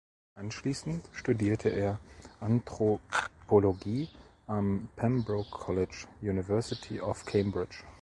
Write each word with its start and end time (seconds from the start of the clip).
Anschließend 0.33 1.07
studierte 1.13 1.69
er 1.69 1.99
Anthropologie 2.39 4.09
am 4.47 4.87
Pembroke 4.95 5.51
College 5.51 6.07
(University 6.23 6.99
of 6.99 7.23
Cambridge). 7.23 7.83